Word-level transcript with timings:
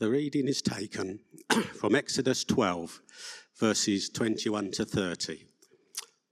The 0.00 0.08
reading 0.08 0.46
is 0.46 0.62
taken 0.62 1.18
from 1.80 1.96
Exodus 1.96 2.44
12, 2.44 3.00
verses 3.58 4.08
21 4.08 4.70
to 4.70 4.84
30. 4.84 5.40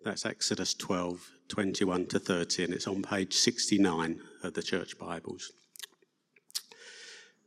That's 0.05 0.25
Exodus 0.25 0.73
12, 0.75 1.29
21 1.49 2.07
to 2.07 2.21
30, 2.21 2.63
and 2.63 2.73
it's 2.73 2.87
on 2.87 3.03
page 3.03 3.35
69 3.35 4.21
of 4.45 4.55
the 4.55 4.63
Church 4.63 4.97
Bibles. 4.97 5.51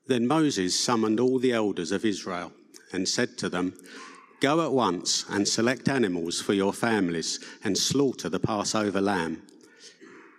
Then 0.08 0.28
Moses 0.28 0.78
summoned 0.78 1.21
all 1.21 1.40
the 1.40 1.54
elders 1.54 1.94
of 1.94 2.04
Israel 2.04 2.51
and 2.92 3.08
said 3.08 3.38
to 3.38 3.47
them, 3.47 3.76
Go 4.42 4.65
at 4.65 4.74
once 4.74 5.24
and 5.29 5.47
select 5.47 5.88
animals 5.88 6.42
for 6.42 6.51
your 6.51 6.74
families 6.74 7.40
and 7.63 7.78
slaughter 7.78 8.28
the 8.28 8.42
Passover 8.42 8.99
lamb. 8.99 9.44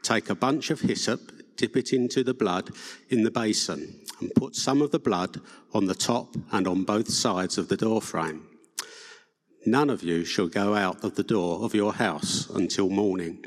Take 0.03 0.29
a 0.29 0.35
bunch 0.35 0.71
of 0.71 0.83
hyssop, 0.83 1.40
dip 1.61 1.77
it 1.77 1.93
into 1.93 2.25
the 2.25 2.33
blood 2.33 2.71
in 3.11 3.23
the 3.23 3.31
basin 3.31 4.01
and 4.21 4.35
put 4.35 4.57
some 4.57 4.81
of 4.81 4.93
the 4.93 4.99
blood 4.99 5.39
on 5.75 5.85
the 5.85 5.95
top 5.95 6.35
and 6.53 6.67
on 6.67 6.85
both 6.85 7.11
sides 7.11 7.59
of 7.59 7.69
the 7.69 7.77
doorframe. 7.77 8.47
None 9.67 9.91
of 9.91 10.03
you 10.03 10.25
shall 10.25 10.49
go 10.49 10.75
out 10.75 11.05
of 11.05 11.17
the 11.17 11.23
door 11.23 11.63
of 11.63 11.75
your 11.75 11.93
house 11.93 12.49
until 12.49 12.89
morning. 12.89 13.45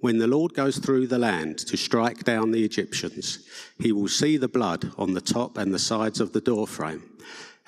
When 0.00 0.18
the 0.18 0.26
Lord 0.26 0.52
goes 0.52 0.76
through 0.76 1.06
the 1.06 1.18
land 1.18 1.58
to 1.60 1.78
strike 1.78 2.24
down 2.24 2.50
the 2.50 2.62
Egyptians, 2.62 3.38
he 3.80 3.90
will 3.90 4.08
see 4.08 4.36
the 4.36 4.46
blood 4.46 4.92
on 4.98 5.14
the 5.14 5.22
top 5.22 5.56
and 5.56 5.72
the 5.72 5.78
sides 5.78 6.20
of 6.20 6.34
the 6.34 6.42
doorframe 6.42 7.02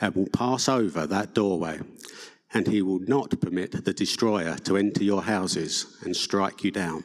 and 0.03 0.15
will 0.15 0.29
pass 0.29 0.69
over 0.69 1.07
that 1.07 1.35
doorway. 1.35 1.81
And 2.53 2.67
he 2.67 2.83
will 2.83 3.01
not 3.01 3.41
permit 3.41 3.85
the 3.85 3.95
destroyer 3.95 4.57
to 4.65 4.77
enter 4.77 5.03
your 5.03 5.23
houses 5.23 5.97
and 6.03 6.15
strike 6.15 6.63
you 6.63 6.71
down. 6.71 7.05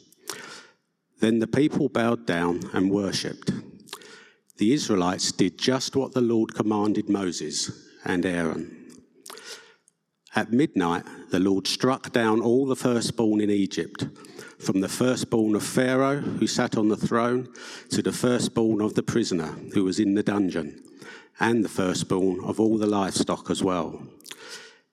Then 1.21 1.37
the 1.37 1.47
people 1.47 1.87
bowed 1.87 2.25
down 2.25 2.61
and 2.73 2.89
worshipped. 2.89 3.51
The 4.57 4.73
Israelites 4.73 5.31
did 5.31 5.57
just 5.57 5.95
what 5.95 6.13
the 6.13 6.21
Lord 6.21 6.55
commanded 6.55 7.09
Moses 7.09 7.87
and 8.03 8.25
Aaron. 8.25 8.87
At 10.35 10.51
midnight, 10.51 11.03
the 11.29 11.39
Lord 11.39 11.67
struck 11.67 12.11
down 12.11 12.41
all 12.41 12.65
the 12.65 12.75
firstborn 12.75 13.39
in 13.39 13.51
Egypt, 13.51 14.07
from 14.57 14.81
the 14.81 14.89
firstborn 14.89 15.53
of 15.53 15.63
Pharaoh, 15.63 16.21
who 16.21 16.47
sat 16.47 16.75
on 16.75 16.89
the 16.89 16.97
throne, 16.97 17.49
to 17.91 18.01
the 18.01 18.11
firstborn 18.11 18.81
of 18.81 18.95
the 18.95 19.03
prisoner, 19.03 19.53
who 19.75 19.83
was 19.83 19.99
in 19.99 20.15
the 20.15 20.23
dungeon, 20.23 20.81
and 21.39 21.63
the 21.63 21.69
firstborn 21.69 22.43
of 22.43 22.59
all 22.59 22.79
the 22.79 22.87
livestock 22.87 23.51
as 23.51 23.61
well. 23.61 24.01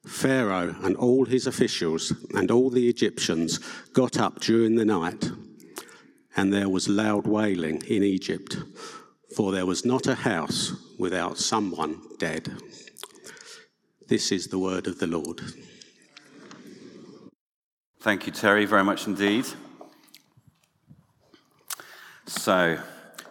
Pharaoh 0.05 0.77
and 0.83 0.95
all 0.97 1.25
his 1.25 1.47
officials 1.47 2.13
and 2.35 2.51
all 2.51 2.69
the 2.69 2.89
Egyptians 2.89 3.61
got 3.95 4.19
up 4.19 4.41
during 4.41 4.75
the 4.75 4.85
night 4.85 5.31
and 6.37 6.53
there 6.53 6.69
was 6.69 6.89
loud 6.89 7.27
wailing 7.27 7.83
in 7.87 8.03
Egypt, 8.03 8.57
for 9.35 9.53
there 9.53 9.67
was 9.67 9.85
not 9.85 10.07
a 10.07 10.15
house 10.15 10.73
without 10.99 11.39
someone 11.39 12.01
dead. 12.19 12.51
This 14.09 14.33
is 14.33 14.47
the 14.47 14.59
word 14.59 14.87
of 14.87 14.99
the 14.99 15.07
Lord. 15.07 15.41
Thank 18.01 18.27
you, 18.27 18.33
Terry, 18.33 18.65
very 18.65 18.85
much 18.85 19.07
indeed. 19.07 19.45
So, 22.27 22.79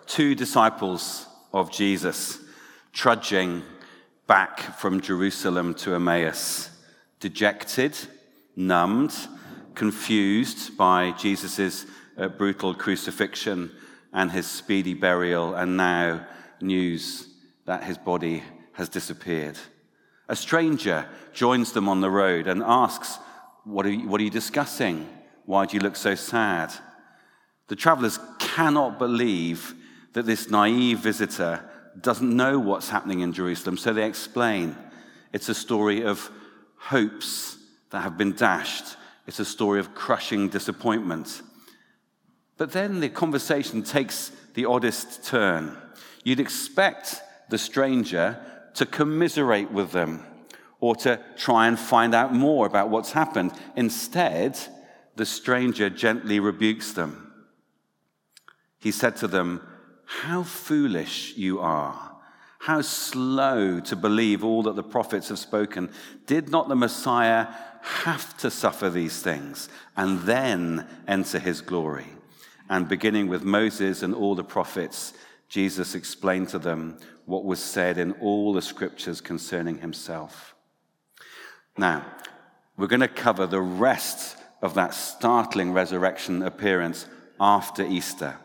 two 0.05 0.35
disciples 0.35 1.25
of 1.53 1.71
Jesus 1.71 2.39
trudging 2.93 3.63
back 4.27 4.59
from 4.77 4.99
Jerusalem 5.01 5.73
to 5.75 5.95
Emmaus, 5.95 6.69
dejected, 7.19 7.97
numbed, 8.55 9.15
confused 9.75 10.75
by 10.75 11.11
Jesus' 11.11 11.85
uh, 12.17 12.27
brutal 12.27 12.73
crucifixion 12.73 13.71
and 14.13 14.31
his 14.31 14.47
speedy 14.47 14.93
burial, 14.93 15.53
and 15.55 15.77
now 15.77 16.25
news 16.61 17.27
that 17.65 17.83
his 17.83 17.97
body 17.97 18.43
has 18.73 18.89
disappeared. 18.89 19.57
A 20.29 20.35
stranger 20.35 21.07
joins 21.33 21.71
them 21.71 21.87
on 21.87 22.01
the 22.01 22.09
road 22.09 22.47
and 22.47 22.63
asks, 22.63 23.19
What 23.63 23.85
are 23.85 23.91
you, 23.91 24.07
what 24.07 24.19
are 24.19 24.23
you 24.23 24.29
discussing? 24.29 25.07
Why 25.45 25.65
do 25.65 25.77
you 25.77 25.81
look 25.81 25.95
so 25.95 26.15
sad? 26.15 26.73
The 27.67 27.75
travelers 27.75 28.19
cannot 28.39 28.99
believe 28.99 29.73
that 30.13 30.25
this 30.25 30.49
naive 30.49 30.99
visitor 30.99 31.63
doesn't 31.99 32.35
know 32.35 32.59
what's 32.59 32.89
happening 32.89 33.21
in 33.21 33.33
Jerusalem, 33.33 33.77
so 33.77 33.93
they 33.93 34.05
explain. 34.05 34.75
It's 35.33 35.49
a 35.49 35.55
story 35.55 36.03
of 36.03 36.29
hopes 36.77 37.57
that 37.91 38.01
have 38.01 38.17
been 38.17 38.33
dashed, 38.33 38.97
it's 39.25 39.39
a 39.39 39.45
story 39.45 39.79
of 39.79 39.93
crushing 39.93 40.49
disappointment. 40.49 41.41
But 42.57 42.71
then 42.71 42.99
the 42.99 43.09
conversation 43.09 43.83
takes 43.83 44.31
the 44.55 44.65
oddest 44.65 45.23
turn. 45.23 45.77
You'd 46.23 46.39
expect 46.39 47.21
the 47.49 47.57
stranger 47.57 48.39
to 48.73 48.85
commiserate 48.85 49.71
with 49.71 49.91
them 49.91 50.25
or 50.79 50.95
to 50.95 51.19
try 51.37 51.67
and 51.67 51.79
find 51.79 52.13
out 52.13 52.33
more 52.33 52.65
about 52.65 52.89
what's 52.89 53.11
happened. 53.11 53.51
Instead, 53.75 54.57
the 55.15 55.25
stranger 55.25 55.89
gently 55.89 56.39
rebukes 56.39 56.93
them. 56.93 57.31
He 58.79 58.91
said 58.91 59.15
to 59.17 59.27
them, 59.27 59.61
How 60.05 60.43
foolish 60.43 61.35
you 61.37 61.59
are! 61.59 62.15
How 62.59 62.81
slow 62.81 63.79
to 63.81 63.95
believe 63.95 64.43
all 64.43 64.63
that 64.63 64.75
the 64.75 64.83
prophets 64.83 65.29
have 65.29 65.39
spoken. 65.39 65.89
Did 66.25 66.49
not 66.49 66.67
the 66.67 66.75
Messiah 66.75 67.47
have 67.81 68.35
to 68.37 68.51
suffer 68.51 68.89
these 68.89 69.21
things 69.21 69.69
and 69.95 70.19
then 70.21 70.87
enter 71.07 71.39
his 71.39 71.61
glory? 71.61 72.16
And 72.69 72.87
beginning 72.87 73.27
with 73.27 73.43
Moses 73.43 74.03
and 74.03 74.13
all 74.13 74.35
the 74.35 74.43
prophets, 74.43 75.13
Jesus 75.47 75.95
explained 75.95 76.49
to 76.49 76.59
them 76.59 76.97
what 77.25 77.45
was 77.45 77.61
said 77.61 77.97
in 77.97 78.11
all 78.13 78.53
the 78.53 78.61
scriptures 78.61 79.21
concerning 79.21 79.79
himself. 79.79 80.55
Now, 81.77 82.05
we're 82.77 82.87
going 82.87 82.99
to 83.01 83.07
cover 83.07 83.47
the 83.47 83.61
rest 83.61 84.37
of 84.61 84.73
that 84.73 84.93
startling 84.93 85.73
resurrection 85.73 86.43
appearance 86.43 87.07
after 87.39 87.83
Easter. 87.85 88.37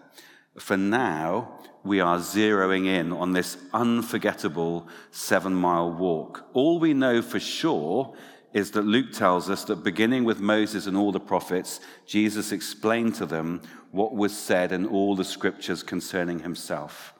For 0.58 0.76
now, 0.76 1.58
we 1.84 2.00
are 2.00 2.18
zeroing 2.18 2.86
in 2.86 3.12
on 3.12 3.32
this 3.32 3.56
unforgettable 3.72 4.86
seven 5.10 5.54
mile 5.54 5.90
walk. 5.90 6.44
All 6.52 6.78
we 6.78 6.94
know 6.94 7.22
for 7.22 7.40
sure 7.40 8.14
is 8.52 8.72
that 8.72 8.84
Luke 8.84 9.12
tells 9.12 9.48
us 9.48 9.64
that 9.64 9.84
beginning 9.84 10.24
with 10.24 10.40
Moses 10.40 10.86
and 10.86 10.96
all 10.96 11.12
the 11.12 11.20
prophets, 11.20 11.80
Jesus 12.06 12.52
explained 12.52 13.14
to 13.16 13.26
them 13.26 13.62
what 13.90 14.14
was 14.14 14.36
said 14.36 14.72
in 14.72 14.86
all 14.86 15.16
the 15.16 15.24
scriptures 15.24 15.82
concerning 15.82 16.40
himself. 16.40 17.14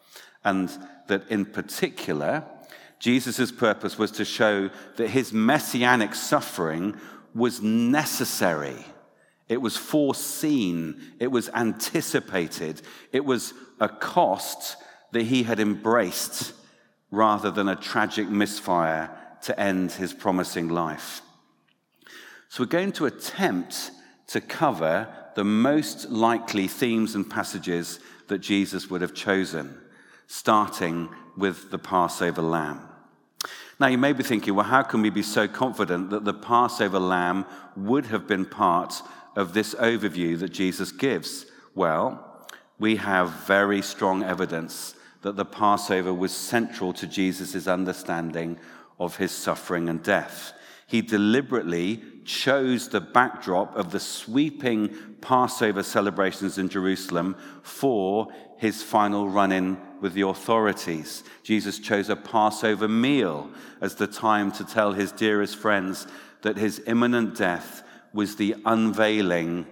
And 0.44 0.70
that 1.09 1.28
in 1.28 1.47
particular, 1.47 2.44
Jesus' 2.98 3.50
purpose 3.50 3.98
was 3.98 4.10
to 4.12 4.25
show 4.25 4.70
that 4.97 5.09
his 5.09 5.32
messianic 5.32 6.15
suffering 6.15 6.97
was 7.34 7.62
necessary. 7.62 8.84
It 9.49 9.60
was 9.60 9.76
foreseen. 9.76 11.00
It 11.19 11.28
was 11.28 11.49
anticipated. 11.50 12.82
It 13.12 13.25
was 13.25 13.54
a 13.81 13.88
cost 13.88 14.76
that 15.12 15.25
he 15.25 15.43
had 15.43 15.60
embraced 15.60 16.53
rather 17.10 17.50
than 17.50 17.69
a 17.69 17.76
tragic 17.76 18.28
misfire 18.28 19.10
to 19.43 19.59
end 19.59 19.93
his 19.93 20.12
promising 20.12 20.69
life. 20.69 21.23
So 22.49 22.62
we're 22.62 22.69
going 22.69 22.93
to 22.93 23.06
attempt 23.06 23.91
to 24.29 24.41
cover 24.41 25.09
the 25.35 25.44
most 25.44 26.11
likely 26.11 26.69
themes 26.69 27.15
and 27.15 27.29
passages 27.29 28.00
that 28.29 28.39
Jesus 28.39 28.91
would 28.91 29.00
have 29.00 29.15
chosen, 29.15 29.79
starting 30.27 31.09
with 31.37 31.71
the 31.71 31.79
Passover 31.79 32.43
lamb. 32.43 32.81
Now, 33.81 33.89
you 33.89 33.99
may 33.99 34.12
be 34.12 34.23
thinking, 34.23 34.55
well, 34.55 34.67
how 34.67 34.83
can 34.83 35.03
we 35.03 35.11
be 35.11 35.23
so 35.23 35.49
confident 35.49 36.11
that 36.11 36.25
the 36.25 36.35
Passover 36.35 37.00
lamb 37.00 37.47
would 37.77 38.06
have 38.06 38.29
been 38.29 38.44
part 38.44 39.03
of 39.35 39.55
this 39.55 39.75
overview 39.75 40.39
that 40.39 40.53
Jesus 40.53 40.93
gives? 40.93 41.47
Well, 41.75 42.47
we 42.79 42.97
have 42.97 43.31
very 43.47 43.83
strong 43.83 44.23
evidence 44.23 44.94
that 45.23 45.37
the 45.37 45.44
Passover 45.44 46.12
was 46.12 46.33
central 46.33 46.93
to 46.93 47.06
Jesus' 47.06 47.67
understanding 47.67 48.59
of 49.04 49.16
his 49.16 49.32
suffering 49.32 49.88
and 49.88 50.02
death. 50.02 50.52
he 50.87 51.00
deliberately 51.00 52.02
chose 52.25 52.88
the 52.88 53.00
backdrop 53.00 53.75
of 53.76 53.90
the 53.90 54.00
sweeping 54.00 54.94
Passover 55.20 55.82
celebrations 55.82 56.58
in 56.58 56.69
Jerusalem 56.69 57.37
for 57.62 58.28
his 58.58 58.82
final 58.82 59.28
run 59.28 59.52
in 59.52 59.78
with 60.00 60.12
the 60.12 60.26
authorities. 60.26 61.25
Jesus 61.43 61.78
chose 61.78 62.08
a 62.08 62.16
Passover 62.16 62.88
meal 62.88 63.50
as 63.81 63.94
the 63.94 64.06
time 64.06 64.52
to 64.52 64.64
tell 64.64 64.93
his 64.93 65.12
dearest 65.12 65.56
friends 65.56 66.06
that 66.43 66.58
his 66.58 66.82
imminent 66.87 67.37
death 67.37 67.82
was 68.12 68.37
the 68.37 68.55
unveiling 68.66 69.66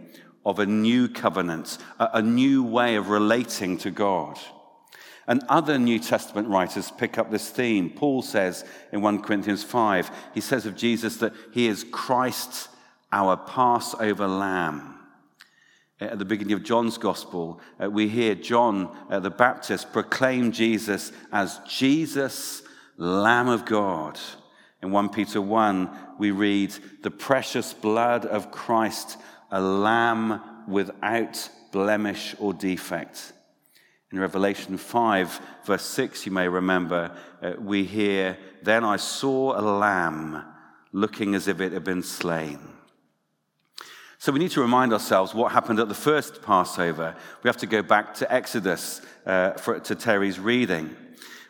of 0.44 0.58
a 0.58 0.66
new 0.66 1.08
covenant, 1.08 1.78
a, 1.98 2.22
new 2.22 2.62
way 2.62 2.96
of 2.96 3.10
relating 3.10 3.76
to 3.78 3.90
God. 3.90 4.38
And 5.26 5.42
other 5.48 5.78
New 5.78 5.98
Testament 5.98 6.48
writers 6.48 6.90
pick 6.90 7.18
up 7.18 7.30
this 7.30 7.50
theme. 7.50 7.90
Paul 7.90 8.22
says 8.22 8.64
in 8.92 9.02
1 9.02 9.22
Corinthians 9.22 9.62
5, 9.62 10.10
he 10.34 10.40
says 10.40 10.66
of 10.66 10.76
Jesus 10.76 11.18
that 11.18 11.34
he 11.52 11.66
is 11.66 11.84
Christ, 11.90 12.68
our 13.12 13.36
Passover 13.36 14.26
lamb. 14.26 14.96
At 16.00 16.18
the 16.18 16.24
beginning 16.24 16.54
of 16.54 16.64
John's 16.64 16.96
gospel, 16.96 17.60
uh, 17.82 17.90
we 17.90 18.08
hear 18.08 18.34
John 18.34 18.96
uh, 19.10 19.20
the 19.20 19.30
Baptist 19.30 19.92
proclaim 19.92 20.50
Jesus 20.50 21.12
as 21.30 21.60
Jesus, 21.68 22.62
Lamb 22.96 23.48
of 23.48 23.66
God. 23.66 24.18
In 24.82 24.92
1 24.92 25.10
Peter 25.10 25.42
1, 25.42 25.90
we 26.18 26.30
read, 26.30 26.74
The 27.02 27.10
precious 27.10 27.74
blood 27.74 28.24
of 28.24 28.50
Christ, 28.50 29.18
a 29.50 29.60
lamb 29.60 30.40
without 30.66 31.50
blemish 31.70 32.34
or 32.38 32.54
defect. 32.54 33.34
In 34.12 34.18
Revelation 34.18 34.76
5, 34.76 35.40
verse 35.64 35.84
6, 35.84 36.26
you 36.26 36.32
may 36.32 36.48
remember, 36.48 37.16
uh, 37.42 37.52
we 37.58 37.84
hear, 37.84 38.36
Then 38.62 38.84
I 38.84 38.96
saw 38.96 39.58
a 39.58 39.62
lamb 39.62 40.44
looking 40.92 41.34
as 41.34 41.46
if 41.46 41.60
it 41.60 41.72
had 41.72 41.84
been 41.84 42.02
slain. 42.02 42.58
So 44.18 44.32
we 44.32 44.38
need 44.38 44.50
to 44.50 44.60
remind 44.60 44.92
ourselves 44.92 45.32
what 45.32 45.52
happened 45.52 45.78
at 45.78 45.88
the 45.88 45.94
first 45.94 46.42
Passover. 46.42 47.16
We 47.42 47.48
have 47.48 47.56
to 47.58 47.66
go 47.66 47.82
back 47.82 48.14
to 48.14 48.30
Exodus 48.30 49.00
uh, 49.24 49.52
for, 49.52 49.78
to 49.80 49.94
Terry's 49.94 50.38
reading. 50.38 50.94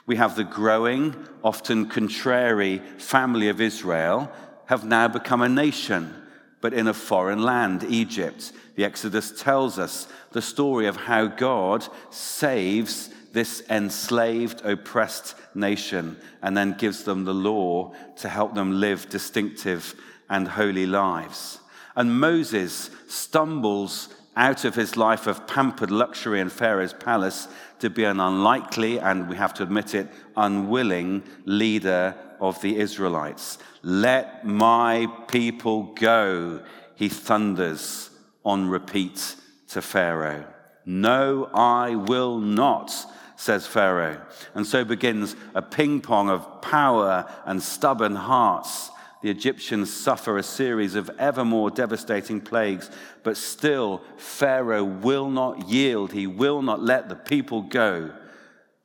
We 0.06 0.16
have 0.16 0.36
the 0.36 0.44
growing, 0.44 1.16
often 1.42 1.88
contrary 1.88 2.78
family 2.98 3.48
of 3.48 3.60
Israel 3.60 4.30
have 4.66 4.84
now 4.84 5.08
become 5.08 5.42
a 5.42 5.48
nation, 5.48 6.14
but 6.60 6.74
in 6.74 6.88
a 6.88 6.94
foreign 6.94 7.42
land, 7.42 7.84
Egypt. 7.84 8.52
The 8.74 8.84
Exodus 8.84 9.32
tells 9.40 9.78
us 9.78 10.08
the 10.32 10.42
story 10.42 10.86
of 10.86 10.96
how 10.96 11.26
God 11.26 11.86
saves 12.10 13.10
this 13.32 13.62
enslaved, 13.70 14.64
oppressed 14.64 15.34
nation 15.54 16.16
and 16.42 16.56
then 16.56 16.76
gives 16.76 17.04
them 17.04 17.24
the 17.24 17.34
law 17.34 17.92
to 18.16 18.28
help 18.28 18.54
them 18.54 18.80
live 18.80 19.08
distinctive 19.08 19.94
and 20.28 20.48
holy 20.48 20.86
lives. 20.86 21.60
And 21.96 22.20
Moses 22.20 22.90
stumbles 23.08 24.08
out 24.36 24.64
of 24.64 24.74
his 24.74 24.96
life 24.96 25.26
of 25.26 25.46
pampered 25.46 25.90
luxury 25.90 26.40
in 26.40 26.48
Pharaoh's 26.48 26.92
palace 26.92 27.48
to 27.80 27.90
be 27.90 28.04
an 28.04 28.20
unlikely 28.20 28.98
and, 28.98 29.28
we 29.28 29.36
have 29.36 29.54
to 29.54 29.62
admit 29.62 29.94
it, 29.94 30.08
unwilling 30.36 31.22
leader 31.44 32.14
of 32.40 32.60
the 32.62 32.78
Israelites. 32.78 33.58
Let 33.82 34.46
my 34.46 35.06
people 35.28 35.94
go, 35.94 36.62
he 36.94 37.08
thunders 37.08 38.10
on 38.44 38.68
repeat 38.68 39.36
to 39.68 39.82
Pharaoh. 39.82 40.46
No, 40.86 41.50
I 41.54 41.94
will 41.94 42.38
not, 42.38 42.94
says 43.36 43.66
Pharaoh. 43.66 44.20
And 44.54 44.66
so 44.66 44.84
begins 44.84 45.36
a 45.54 45.62
ping 45.62 46.00
pong 46.00 46.28
of 46.30 46.62
power 46.62 47.30
and 47.44 47.62
stubborn 47.62 48.16
hearts. 48.16 48.90
The 49.22 49.30
Egyptians 49.30 49.92
suffer 49.92 50.38
a 50.38 50.42
series 50.42 50.94
of 50.94 51.10
ever 51.18 51.44
more 51.44 51.70
devastating 51.70 52.40
plagues, 52.40 52.90
but 53.22 53.36
still 53.36 54.02
Pharaoh 54.16 54.84
will 54.84 55.28
not 55.28 55.68
yield. 55.68 56.12
He 56.12 56.26
will 56.26 56.62
not 56.62 56.80
let 56.80 57.08
the 57.08 57.16
people 57.16 57.62
go. 57.62 58.12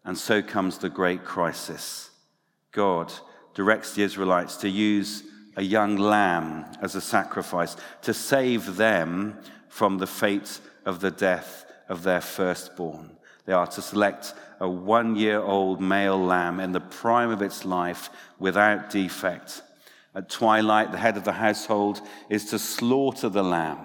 And 0.03 0.17
so 0.17 0.41
comes 0.41 0.77
the 0.77 0.89
great 0.89 1.23
crisis. 1.23 2.09
God 2.73 3.13
directs 3.53 3.93
the 3.93 4.03
Israelites 4.03 4.57
to 4.57 4.69
use 4.69 5.23
a 5.55 5.63
young 5.63 5.95
lamb 5.95 6.65
as 6.81 6.95
a 6.95 7.01
sacrifice 7.01 7.77
to 8.01 8.13
save 8.13 8.75
them 8.75 9.39
from 9.69 9.97
the 9.97 10.07
fate 10.07 10.59
of 10.85 10.99
the 10.99 11.11
death 11.11 11.65
of 11.87 12.03
their 12.03 12.21
firstborn. 12.21 13.15
They 13.45 13.53
are 13.53 13.67
to 13.67 13.81
select 13.81 14.33
a 14.59 14.67
one 14.67 15.15
year 15.15 15.39
old 15.39 15.79
male 15.79 16.19
lamb 16.19 16.59
in 16.59 16.71
the 16.71 16.81
prime 16.81 17.29
of 17.29 17.41
its 17.41 17.63
life 17.63 18.09
without 18.37 18.89
defect. 18.89 19.61
At 20.15 20.29
twilight, 20.29 20.93
the 20.93 20.97
head 20.97 21.17
of 21.17 21.25
the 21.25 21.33
household 21.33 21.99
is 22.29 22.45
to 22.45 22.59
slaughter 22.59 23.27
the 23.27 23.43
lamb, 23.43 23.79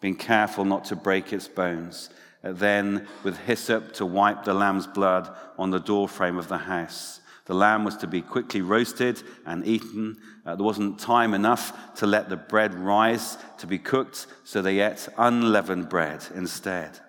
being 0.00 0.14
careful 0.14 0.64
not 0.64 0.84
to 0.86 0.96
break 0.96 1.32
its 1.32 1.48
bones. 1.48 2.10
Then, 2.42 3.08
with 3.24 3.38
hyssop, 3.38 3.92
to 3.94 4.06
wipe 4.06 4.44
the 4.44 4.54
lamb's 4.54 4.86
blood 4.86 5.34
on 5.58 5.70
the 5.70 5.80
doorframe 5.80 6.38
of 6.38 6.46
the 6.46 6.58
house. 6.58 7.20
The 7.46 7.54
lamb 7.54 7.84
was 7.84 7.96
to 7.98 8.06
be 8.06 8.22
quickly 8.22 8.62
roasted 8.62 9.22
and 9.44 9.66
eaten. 9.66 10.16
Uh, 10.46 10.54
there 10.54 10.64
wasn't 10.64 10.98
time 10.98 11.34
enough 11.34 11.94
to 11.96 12.06
let 12.06 12.28
the 12.28 12.36
bread 12.36 12.74
rise 12.74 13.36
to 13.58 13.66
be 13.66 13.78
cooked, 13.78 14.26
so 14.44 14.62
they 14.62 14.80
ate 14.80 15.08
unleavened 15.18 15.88
bread 15.88 16.24
instead. 16.34 17.00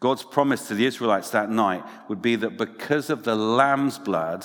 God's 0.00 0.24
promise 0.24 0.66
to 0.68 0.74
the 0.74 0.86
Israelites 0.86 1.30
that 1.30 1.50
night 1.50 1.84
would 2.08 2.20
be 2.20 2.34
that 2.36 2.58
because 2.58 3.08
of 3.08 3.22
the 3.22 3.36
lamb's 3.36 3.98
blood 3.98 4.44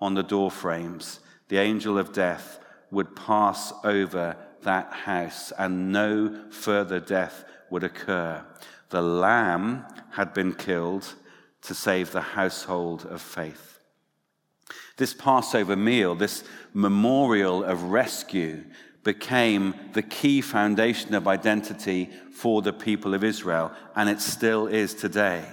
on 0.00 0.14
the 0.14 0.22
doorframes, 0.22 1.20
the 1.48 1.58
angel 1.58 1.98
of 1.98 2.12
death 2.12 2.58
would 2.94 3.14
pass 3.14 3.72
over 3.84 4.36
that 4.62 4.92
house 4.92 5.52
and 5.58 5.92
no 5.92 6.50
further 6.50 7.00
death 7.00 7.44
would 7.70 7.84
occur. 7.84 8.42
The 8.90 9.02
lamb 9.02 9.84
had 10.12 10.32
been 10.32 10.54
killed 10.54 11.14
to 11.62 11.74
save 11.74 12.12
the 12.12 12.20
household 12.20 13.06
of 13.06 13.20
faith. 13.20 13.78
This 14.96 15.12
Passover 15.12 15.76
meal, 15.76 16.14
this 16.14 16.44
memorial 16.72 17.64
of 17.64 17.84
rescue, 17.84 18.64
became 19.02 19.74
the 19.92 20.02
key 20.02 20.40
foundation 20.40 21.14
of 21.14 21.28
identity 21.28 22.10
for 22.32 22.62
the 22.62 22.72
people 22.72 23.12
of 23.12 23.24
Israel, 23.24 23.72
and 23.96 24.08
it 24.08 24.20
still 24.20 24.66
is 24.66 24.94
today. 24.94 25.44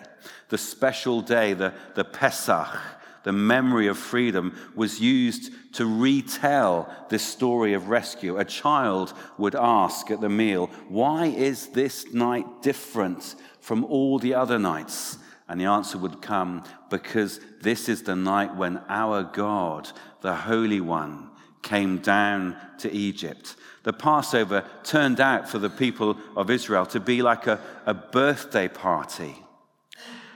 The 0.49 0.57
special 0.57 1.21
day, 1.21 1.53
the, 1.53 1.73
the 1.95 2.03
Pesach, 2.03 2.77
the 3.23 3.31
memory 3.31 3.87
of 3.87 3.97
freedom, 3.97 4.55
was 4.75 4.99
used 4.99 5.51
to 5.73 5.85
retell 5.85 6.93
this 7.09 7.23
story 7.23 7.73
of 7.73 7.89
rescue. 7.89 8.37
A 8.37 8.45
child 8.45 9.13
would 9.37 9.55
ask 9.55 10.11
at 10.11 10.21
the 10.21 10.29
meal, 10.29 10.67
Why 10.89 11.27
is 11.27 11.67
this 11.67 12.13
night 12.13 12.45
different 12.61 13.35
from 13.59 13.85
all 13.85 14.19
the 14.19 14.33
other 14.33 14.59
nights? 14.59 15.17
And 15.47 15.59
the 15.59 15.65
answer 15.65 15.97
would 15.97 16.21
come 16.21 16.63
because 16.89 17.41
this 17.61 17.89
is 17.89 18.03
the 18.03 18.15
night 18.15 18.55
when 18.55 18.81
our 18.87 19.23
God, 19.23 19.89
the 20.21 20.33
Holy 20.33 20.79
One, 20.79 21.29
came 21.61 21.97
down 21.97 22.55
to 22.79 22.91
Egypt. 22.91 23.55
The 23.83 23.93
Passover 23.93 24.63
turned 24.83 25.19
out 25.19 25.49
for 25.49 25.59
the 25.59 25.69
people 25.69 26.17
of 26.35 26.49
Israel 26.49 26.85
to 26.87 26.99
be 26.99 27.21
like 27.21 27.47
a, 27.47 27.59
a 27.85 27.93
birthday 27.93 28.67
party, 28.67 29.35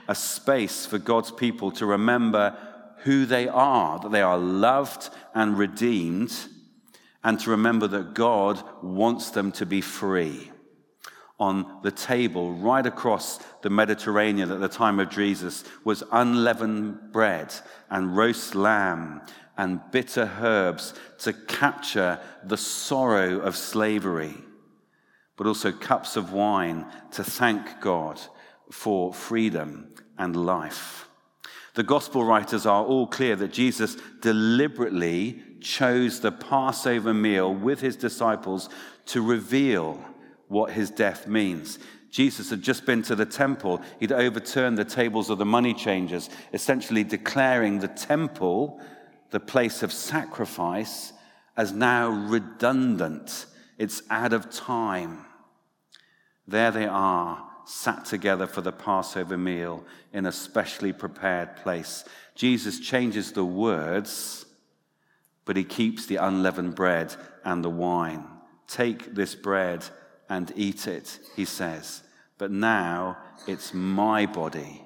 a 0.08 0.14
space 0.14 0.86
for 0.86 0.98
God's 0.98 1.30
people 1.30 1.70
to 1.72 1.86
remember 1.86 2.56
who 3.06 3.24
they 3.24 3.48
are, 3.48 3.98
that 4.00 4.10
they 4.10 4.20
are 4.20 4.36
loved 4.36 5.10
and 5.34 5.56
redeemed, 5.56 6.36
and 7.24 7.40
to 7.40 7.50
remember 7.50 7.86
that 7.86 8.14
God 8.14 8.62
wants 8.82 9.30
them 9.30 9.50
to 9.52 9.64
be 9.64 9.80
free 9.80 10.50
on 11.38 11.80
the 11.82 11.90
table 11.90 12.52
right 12.52 12.86
across 12.86 13.38
the 13.62 13.70
Mediterranean 13.70 14.50
at 14.50 14.60
the 14.60 14.68
time 14.68 14.98
of 14.98 15.10
Jesus 15.10 15.64
was 15.84 16.02
unleavened 16.10 17.12
bread 17.12 17.54
and 17.90 18.16
roast 18.16 18.54
lamb 18.54 19.20
and 19.56 19.80
bitter 19.90 20.30
herbs 20.40 20.94
to 21.18 21.32
capture 21.32 22.18
the 22.44 22.56
sorrow 22.56 23.38
of 23.38 23.56
slavery, 23.56 24.34
but 25.36 25.46
also 25.46 25.70
cups 25.70 26.16
of 26.16 26.32
wine 26.32 26.86
to 27.12 27.22
thank 27.22 27.80
God 27.80 28.20
for 28.70 29.14
freedom 29.14 29.94
and 30.18 30.34
life. 30.34 31.05
The 31.76 31.82
gospel 31.82 32.24
writers 32.24 32.64
are 32.64 32.82
all 32.82 33.06
clear 33.06 33.36
that 33.36 33.52
Jesus 33.52 33.98
deliberately 34.22 35.42
chose 35.60 36.20
the 36.20 36.32
Passover 36.32 37.12
meal 37.12 37.54
with 37.54 37.82
his 37.82 37.96
disciples 37.96 38.70
to 39.06 39.20
reveal 39.20 40.02
what 40.48 40.72
his 40.72 40.90
death 40.90 41.26
means. 41.26 41.78
Jesus 42.10 42.48
had 42.48 42.62
just 42.62 42.86
been 42.86 43.02
to 43.02 43.14
the 43.14 43.26
temple. 43.26 43.82
He'd 44.00 44.10
overturned 44.10 44.78
the 44.78 44.86
tables 44.86 45.28
of 45.28 45.36
the 45.36 45.44
money 45.44 45.74
changers, 45.74 46.30
essentially 46.54 47.04
declaring 47.04 47.78
the 47.78 47.88
temple, 47.88 48.80
the 49.30 49.40
place 49.40 49.82
of 49.82 49.92
sacrifice, 49.92 51.12
as 51.58 51.72
now 51.72 52.08
redundant. 52.08 53.44
It's 53.76 54.02
out 54.08 54.32
of 54.32 54.50
time. 54.50 55.26
There 56.48 56.70
they 56.70 56.86
are, 56.86 57.45
sat 57.66 58.04
together 58.04 58.46
for 58.46 58.60
the 58.60 58.72
Passover 58.72 59.36
meal 59.36 59.84
in 60.12 60.26
a 60.26 60.32
specially 60.32 60.92
prepared 60.92 61.56
place. 61.56 62.04
Jesus 62.34 62.80
changes 62.80 63.32
the 63.32 63.44
words 63.44 64.46
but 65.46 65.56
he 65.56 65.64
keeps 65.64 66.04
the 66.04 66.16
unleavened 66.16 66.74
bread 66.74 67.14
and 67.44 67.64
the 67.64 67.70
wine. 67.70 68.26
Take 68.68 69.14
this 69.14 69.34
bread 69.34 69.86
and 70.28 70.52
eat 70.56 70.86
it, 70.86 71.18
he 71.34 71.46
says. 71.46 72.02
But 72.36 72.50
now 72.50 73.16
it's 73.46 73.72
my 73.72 74.26
body 74.26 74.82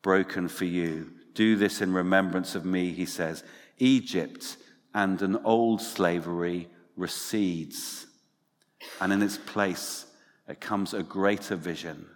broken 0.00 0.48
for 0.48 0.64
you. 0.64 1.12
Do 1.34 1.56
this 1.56 1.80
in 1.80 1.92
remembrance 1.92 2.54
of 2.54 2.64
me, 2.64 2.92
he 2.92 3.06
says. 3.06 3.44
Egypt 3.78 4.56
and 4.94 5.20
an 5.22 5.36
old 5.44 5.80
slavery 5.80 6.68
recedes, 6.96 8.06
and 9.00 9.12
in 9.12 9.22
its 9.22 9.38
place 9.38 10.06
it 10.48 10.60
comes 10.60 10.94
a 10.94 11.02
greater 11.02 11.56
vision 11.56 12.06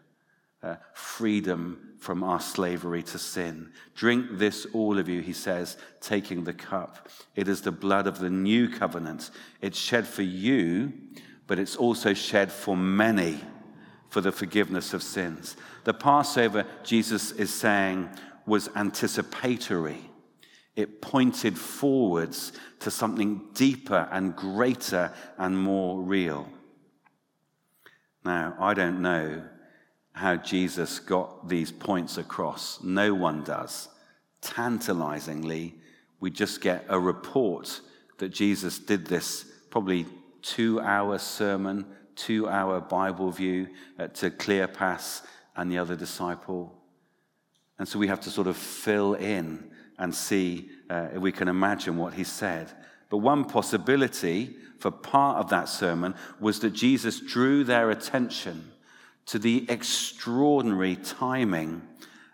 uh, 0.63 0.77
freedom 0.95 1.95
from 1.99 2.25
our 2.25 2.41
slavery 2.41 3.03
to 3.03 3.19
sin. 3.19 3.71
Drink 3.95 4.27
this, 4.33 4.67
all 4.73 4.99
of 4.99 5.09
you, 5.09 5.21
he 5.21 5.33
says, 5.33 5.77
taking 6.01 6.45
the 6.45 6.53
cup. 6.53 7.09
It 7.35 7.49
is 7.49 7.61
the 7.61 7.73
blood 7.73 8.07
of 8.07 8.19
the 8.19 8.31
new 8.31 8.69
covenant. 8.69 9.31
It's 9.61 9.79
shed 9.79 10.07
for 10.07 10.23
you, 10.23 10.93
but 11.47 11.59
it's 11.59 11.77
also 11.77 12.15
shed 12.15 12.51
for 12.51 12.77
many 12.77 13.41
for 14.09 14.21
the 14.21 14.33
forgiveness 14.33 14.95
of 14.95 15.03
sins. 15.03 15.57
The 15.85 15.95
Passover, 15.95 16.65
Jesus 16.83 17.33
is 17.33 17.53
saying, 17.53 18.09
was 18.47 18.69
anticipatory. 18.75 20.11
It 20.75 21.01
pointed 21.01 21.59
forwards 21.59 22.53
to 22.81 22.91
something 22.91 23.41
deeper 23.55 24.09
and 24.11 24.35
greater 24.35 25.13
and 25.39 25.59
more 25.59 26.01
real. 26.01 26.49
Now, 28.27 28.57
I 28.59 28.75
don't 28.75 29.03
know 29.03 29.45
how 30.13 30.35
Jesus 30.35 30.99
got 30.99 31.49
these 31.49 31.71
points 31.71 32.19
across. 32.19 32.83
No 32.83 33.15
one 33.15 33.45
does. 33.45 33.89
Tantalizingly, 34.41 35.77
we 36.19 36.31
just 36.31 36.61
get 36.61 36.85
a 36.89 36.99
report 36.99 37.81
that 38.19 38.31
Jesus 38.31 38.81
did 38.81 39.07
this 39.07 39.45
probably 39.71 40.07
two 40.43 40.81
hour 40.81 41.19
sermon, 41.19 41.87
two 42.17 42.49
hour 42.49 42.81
Bible 42.81 43.31
view 43.31 43.69
to 44.15 44.31
Cleopas 44.31 45.23
and 45.55 45.71
the 45.71 45.79
other 45.79 45.95
disciple. 45.95 46.75
And 47.79 47.87
so 47.87 47.99
we 47.99 48.09
have 48.09 48.21
to 48.23 48.31
sort 48.31 48.49
of 48.49 48.57
fill 48.57 49.15
in 49.15 49.71
and 49.99 50.13
see 50.13 50.71
uh, 50.91 51.09
if 51.15 51.21
we 51.21 51.31
can 51.31 51.47
imagine 51.47 51.97
what 51.97 52.15
he 52.15 52.25
said. 52.25 52.73
But 53.09 53.19
one 53.19 53.45
possibility 53.45 54.57
for 54.79 54.91
part 54.91 55.39
of 55.39 55.51
that 55.51 55.69
sermon 55.69 56.15
was 56.41 56.61
that 56.61 56.71
Jesus 56.71 57.21
drew 57.21 57.65
their 57.65 57.91
attention 57.91 58.73
to 59.27 59.39
the 59.39 59.65
extraordinary 59.69 60.97
timing 60.97 61.83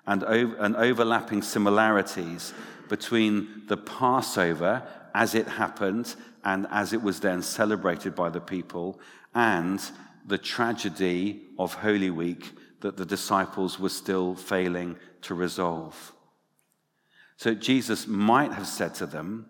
and, 0.07 0.23
and 0.23 0.77
overlapping 0.77 1.43
similarities 1.43 2.53
between 2.89 3.63
the 3.69 3.77
Passover 3.77 4.83
as 5.15 5.35
it 5.35 5.47
happened 5.47 6.15
and 6.45 6.67
as 6.71 6.93
it 6.93 7.03
was 7.03 7.21
then 7.21 7.43
celebrated 7.43 8.15
by 8.15 8.29
the 8.29 8.41
people, 8.41 8.99
and 9.35 9.81
the 10.27 10.39
tragedy 10.39 11.43
of 11.59 11.75
Holy 11.75 12.11
Week 12.11 12.51
that 12.81 12.97
the 12.97 13.07
disciples 13.07 13.79
were 13.79 13.89
still 13.89 14.35
failing 14.35 14.97
to 15.23 15.35
resolve. 15.35 16.13
So 17.37 17.55
Jesus 17.55 18.07
might 18.07 18.53
have 18.53 18.67
said 18.67 18.95
to 18.97 19.07
them, 19.07 19.47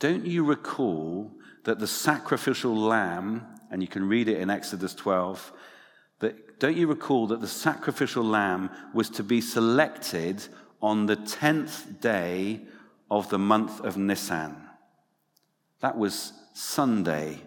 Don't 0.00 0.24
you 0.24 0.44
recall 0.44 1.30
that 1.64 1.78
the 1.78 1.86
sacrificial 1.86 2.74
lamb, 2.74 3.46
and 3.70 3.82
you 3.82 3.88
can 3.88 4.08
read 4.08 4.28
it 4.28 4.40
in 4.40 4.48
Exodus 4.50 4.94
12, 4.94 5.52
that, 6.20 6.58
don't 6.58 6.76
you 6.76 6.86
recall 6.86 7.26
that 7.28 7.42
the 7.42 7.46
sacrificial 7.46 8.24
lamb 8.24 8.70
was 8.94 9.10
to 9.10 9.22
be 9.22 9.42
selected 9.42 10.42
on 10.82 11.04
the 11.04 11.16
10th 11.16 12.00
day 12.00 12.62
of 13.10 13.28
the 13.28 13.38
month 13.38 13.80
of 13.80 13.98
Nisan? 13.98 14.56
That 15.80 15.98
was 15.98 16.32
Sunday, 16.54 17.38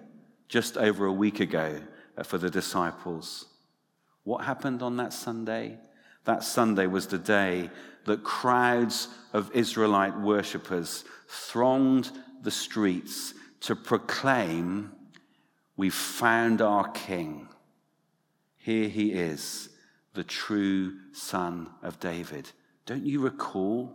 just 0.48 0.78
over 0.78 1.08
a 1.08 1.12
week 1.12 1.40
ago 1.40 1.82
uh, 2.16 2.24
for 2.24 2.38
the 2.38 2.52
disciples. 2.52 3.46
What 4.26 4.46
happened 4.46 4.84
on 4.84 4.98
that 4.98 5.12
Sunday? 5.12 5.80
That 6.26 6.44
Sunday 6.44 6.86
was 6.86 7.08
the 7.08 7.18
day 7.18 7.72
that 8.06 8.24
crowds 8.24 9.08
of 9.34 9.50
Israelite 9.56 10.20
worshippers 10.20 11.04
thronged 11.28 12.12
the 12.44 12.52
streets 12.52 13.34
to 13.62 13.76
proclaim, 13.76 14.92
We've 15.76 15.94
found 15.94 16.62
our 16.62 16.88
king. 16.92 17.48
Here 18.58 18.88
he 18.88 19.12
is, 19.12 19.70
the 20.14 20.24
true 20.24 20.94
son 21.14 21.70
of 21.82 22.00
David. 22.00 22.52
Don't 22.86 23.06
you 23.06 23.22
recall, 23.22 23.92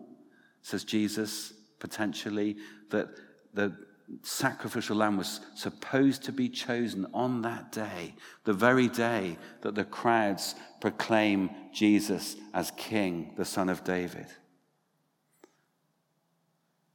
says 0.63 0.83
Jesus, 0.83 1.53
potentially, 1.79 2.57
that 2.91 3.09
the 3.55 3.77
sacrificial 4.23 4.97
lamb 4.97 5.17
was 5.17 5.41
supposed 5.55 6.25
to 6.25 6.33
be 6.33 6.49
chosen 6.49 7.07
on 7.15 7.43
that 7.43 7.71
day, 7.71 8.15
the 8.45 8.53
very 8.53 8.89
day 8.89 9.39
that 9.61 9.75
the 9.75 9.85
crowds 9.85 10.55
proclaim 10.81 11.51
Jesus 11.73 12.37
as 12.55 12.73
king, 12.73 13.35
the 13.37 13.45
son 13.45 13.69
of 13.69 13.85
David? 13.85 14.27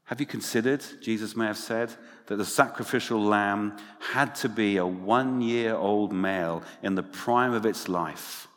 Have 0.06 0.20
you 0.20 0.26
considered, 0.26 0.84
Jesus 1.02 1.36
may 1.36 1.46
have 1.46 1.58
said, 1.58 1.94
that 2.28 2.36
the 2.36 2.46
sacrificial 2.46 3.22
lamb 3.22 3.78
had 4.00 4.36
to 4.36 4.50
be 4.50 4.78
a 4.78 4.86
one 4.86 5.42
year 5.42 5.76
old 5.76 6.12
male 6.12 6.62
in 6.82 6.96
the 6.96 7.04
prime 7.04 7.54
of 7.54 7.66
its 7.66 7.88
life 7.88 8.48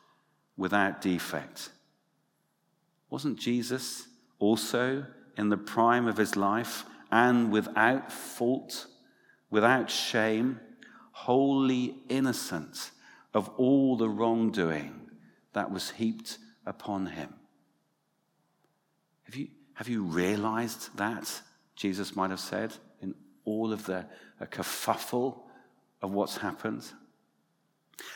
without 0.56 1.00
defect? 1.00 1.70
Wasn't 3.10 3.38
Jesus 3.38 4.08
also 4.38 5.06
in 5.36 5.48
the 5.48 5.56
prime 5.56 6.08
of 6.08 6.16
his 6.16 6.34
life 6.34 6.84
and 7.12 7.52
without 7.52 8.10
fault, 8.10 8.86
without 9.48 9.88
shame, 9.88 10.60
wholly 11.12 11.96
innocent 12.08 12.90
of 13.32 13.48
all 13.50 13.96
the 13.96 14.08
wrongdoing 14.08 15.00
that 15.52 15.70
was 15.70 15.90
heaped 15.90 16.38
upon 16.66 17.06
him? 17.06 17.32
Have 19.24 19.36
you, 19.36 19.48
have 19.76 19.88
you 19.88 20.02
realized 20.02 20.96
that? 20.96 21.42
Jesus 21.76 22.16
might 22.16 22.30
have 22.30 22.40
said 22.40 22.72
in 23.02 23.14
all 23.44 23.72
of 23.74 23.84
the 23.84 24.06
kerfuffle 24.40 25.38
of 26.00 26.12
what's 26.12 26.38
happened. 26.38 26.84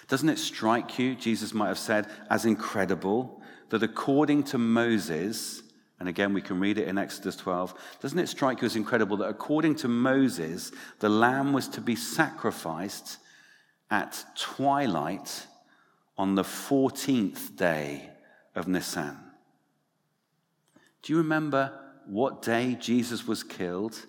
Doesn't 0.09 0.31
it 0.31 0.39
strike 0.39 0.99
you, 0.99 1.15
Jesus 1.15 1.53
might 1.53 1.69
have 1.69 1.79
said, 1.79 2.07
as 2.31 2.47
incredible 2.47 3.43
that 3.69 3.83
according 3.83 4.45
to 4.45 4.59
Moses, 4.59 5.63
and 5.99 6.09
again 6.09 6.33
we 6.33 6.41
can 6.41 6.59
read 6.59 6.79
it 6.79 6.89
in 6.89 6.97
Exodus 6.97 7.37
12, 7.37 7.75
doesn't 8.01 8.19
it 8.19 8.29
strike 8.29 8.63
you 8.63 8.67
as 8.67 8.77
incredible 8.77 9.19
that 9.19 9.29
according 9.29 9.75
to 9.77 9.89
Moses, 9.89 10.73
the 11.01 11.11
lamb 11.11 11.53
was 11.53 11.69
to 11.69 11.83
be 11.83 11.95
sacrificed 11.95 13.19
at 13.91 14.25
twilight 14.35 15.47
on 16.17 16.37
the 16.37 16.43
14th 16.43 17.55
day 17.55 18.09
of 18.55 18.67
Nisan? 18.67 19.30
Do 21.03 21.13
you 21.13 21.19
remember 21.19 21.73
what 22.07 22.43
day 22.43 22.77
Jesus 22.79 23.27
was 23.27 23.43
killed? 23.43 24.07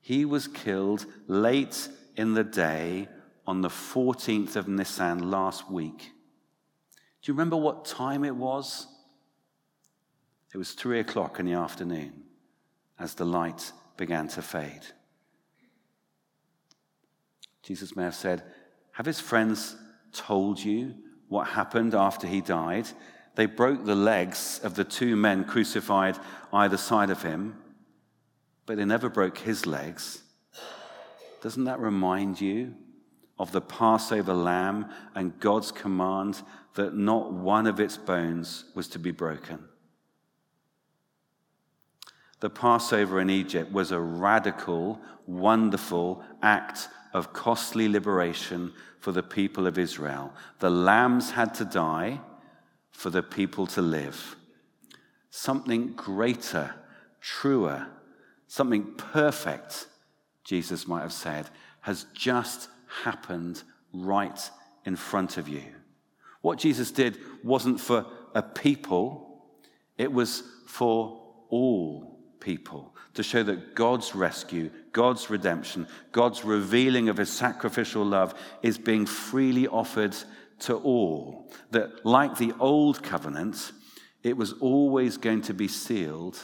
He 0.00 0.24
was 0.24 0.48
killed 0.48 1.06
late 1.26 1.88
in 2.16 2.34
the 2.34 2.44
day 2.44 3.08
on 3.46 3.60
the 3.60 3.68
14th 3.68 4.56
of 4.56 4.68
Nisan 4.68 5.30
last 5.30 5.70
week. 5.70 6.12
Do 7.22 7.32
you 7.32 7.34
remember 7.34 7.56
what 7.56 7.84
time 7.84 8.24
it 8.24 8.34
was? 8.34 8.86
It 10.52 10.58
was 10.58 10.72
three 10.72 11.00
o'clock 11.00 11.38
in 11.38 11.46
the 11.46 11.52
afternoon 11.52 12.22
as 12.98 13.14
the 13.14 13.24
light 13.24 13.72
began 13.96 14.28
to 14.28 14.42
fade. 14.42 14.86
Jesus 17.62 17.96
may 17.96 18.04
have 18.04 18.14
said, 18.14 18.42
Have 18.92 19.06
his 19.06 19.20
friends 19.20 19.76
told 20.12 20.58
you 20.58 20.94
what 21.28 21.48
happened 21.48 21.94
after 21.94 22.26
he 22.26 22.40
died? 22.40 22.88
They 23.36 23.46
broke 23.46 23.84
the 23.84 23.94
legs 23.94 24.60
of 24.64 24.74
the 24.74 24.84
two 24.84 25.14
men 25.14 25.44
crucified 25.44 26.18
either 26.52 26.78
side 26.78 27.10
of 27.10 27.22
him, 27.22 27.56
but 28.64 28.78
they 28.78 28.84
never 28.84 29.10
broke 29.10 29.38
his 29.38 29.66
legs. 29.66 30.22
Doesn't 31.42 31.64
that 31.64 31.78
remind 31.78 32.40
you 32.40 32.74
of 33.38 33.52
the 33.52 33.60
Passover 33.60 34.32
lamb 34.32 34.86
and 35.14 35.38
God's 35.38 35.70
command 35.70 36.40
that 36.74 36.96
not 36.96 37.30
one 37.32 37.66
of 37.66 37.78
its 37.78 37.98
bones 37.98 38.64
was 38.74 38.88
to 38.88 38.98
be 38.98 39.10
broken? 39.10 39.68
The 42.40 42.50
Passover 42.50 43.20
in 43.20 43.28
Egypt 43.28 43.70
was 43.70 43.92
a 43.92 44.00
radical, 44.00 44.98
wonderful 45.26 46.24
act 46.42 46.88
of 47.12 47.34
costly 47.34 47.86
liberation 47.86 48.72
for 48.98 49.12
the 49.12 49.22
people 49.22 49.66
of 49.66 49.78
Israel. 49.78 50.32
The 50.58 50.70
lambs 50.70 51.32
had 51.32 51.54
to 51.54 51.66
die 51.66 52.20
for 52.96 53.10
the 53.10 53.22
people 53.22 53.66
to 53.66 53.82
live. 53.82 54.36
Something 55.28 55.92
greater, 55.92 56.74
truer, 57.20 57.88
something 58.46 58.94
perfect, 58.96 59.86
Jesus 60.44 60.88
might 60.88 61.02
have 61.02 61.12
said, 61.12 61.50
has 61.82 62.06
just 62.14 62.70
happened 63.04 63.62
right 63.92 64.50
in 64.86 64.96
front 64.96 65.36
of 65.36 65.46
you. 65.46 65.62
What 66.40 66.58
Jesus 66.58 66.90
did 66.90 67.18
wasn't 67.44 67.80
for 67.80 68.06
a 68.34 68.42
people, 68.42 69.44
it 69.98 70.10
was 70.10 70.42
for 70.66 71.20
all 71.50 72.18
people, 72.40 72.94
to 73.12 73.22
show 73.22 73.42
that 73.42 73.74
God's 73.74 74.14
rescue, 74.14 74.70
God's 74.92 75.28
redemption, 75.28 75.86
God's 76.12 76.46
revealing 76.46 77.10
of 77.10 77.18
his 77.18 77.30
sacrificial 77.30 78.06
love 78.06 78.34
is 78.62 78.78
being 78.78 79.04
freely 79.04 79.68
offered 79.68 80.16
to 80.60 80.76
all. 80.76 81.50
That, 81.70 82.04
like 82.04 82.36
the 82.36 82.54
old 82.58 83.02
covenant, 83.02 83.72
it 84.22 84.36
was 84.36 84.54
always 84.54 85.16
going 85.16 85.42
to 85.42 85.54
be 85.54 85.68
sealed 85.68 86.38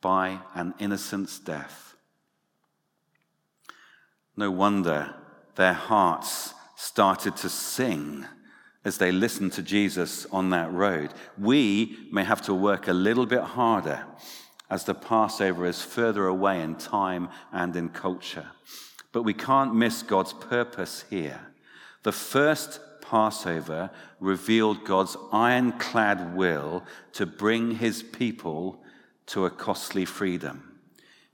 by 0.00 0.40
an 0.54 0.74
innocent's 0.78 1.38
death. 1.38 1.94
No 4.36 4.50
wonder 4.50 5.14
their 5.56 5.74
hearts 5.74 6.54
started 6.76 7.36
to 7.36 7.48
sing 7.48 8.24
as 8.84 8.96
they 8.96 9.12
listened 9.12 9.52
to 9.52 9.62
Jesus 9.62 10.26
on 10.32 10.50
that 10.50 10.72
road. 10.72 11.12
We 11.38 12.08
may 12.10 12.24
have 12.24 12.40
to 12.42 12.54
work 12.54 12.88
a 12.88 12.94
little 12.94 13.26
bit 13.26 13.42
harder 13.42 14.06
as 14.70 14.84
the 14.84 14.94
Passover 14.94 15.66
is 15.66 15.82
further 15.82 16.26
away 16.26 16.62
in 16.62 16.76
time 16.76 17.28
and 17.52 17.74
in 17.76 17.90
culture. 17.90 18.46
But 19.12 19.24
we 19.24 19.34
can't 19.34 19.74
miss 19.74 20.02
God's 20.02 20.32
purpose 20.32 21.04
here. 21.10 21.40
The 22.04 22.12
first 22.12 22.80
Passover 23.10 23.90
revealed 24.20 24.84
God's 24.84 25.16
ironclad 25.32 26.36
will 26.36 26.84
to 27.14 27.26
bring 27.26 27.72
his 27.72 28.04
people 28.04 28.80
to 29.26 29.46
a 29.46 29.50
costly 29.50 30.04
freedom. 30.04 30.78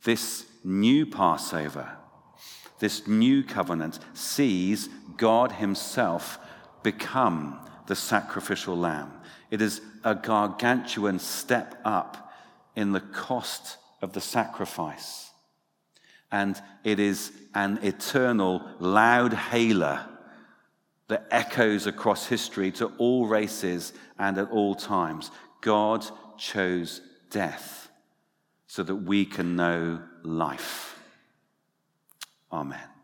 This 0.03 0.47
new 0.65 1.05
Passover, 1.05 1.99
this 2.79 3.07
new 3.07 3.45
covenant, 3.45 3.99
sees 4.15 4.89
God 5.19 5.53
himself 5.53 6.39
become 6.83 7.61
the 7.89 7.97
sacrificial 7.97 8.75
lamb. 8.75 9.13
It 9.51 9.61
is 9.61 9.83
a 10.03 10.15
gargantuan 10.15 11.19
step 11.19 11.79
up 11.85 12.33
in 12.75 12.93
the 12.93 13.01
cost 13.01 13.77
of 14.01 14.15
the 14.15 14.23
sacrifice. 14.23 15.31
And 16.33 16.59
it 16.85 16.99
is 16.99 17.33
an 17.55 17.81
eternal 17.83 18.67
loud 18.79 19.35
hailer 19.35 20.07
that 21.09 21.27
echoes 21.31 21.87
across 21.87 22.27
history 22.27 22.71
to 22.73 22.87
all 22.99 23.27
races 23.27 23.93
and 24.19 24.39
at 24.39 24.51
all 24.51 24.75
times. 24.75 25.31
God 25.61 26.05
chose 26.39 27.01
death 27.31 27.89
so 28.67 28.83
that 28.83 28.97
we 28.97 29.25
can 29.25 29.57
know 29.57 30.01
life. 30.23 30.99
Amen. 32.53 32.96